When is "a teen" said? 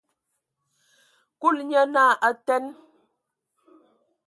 2.27-2.65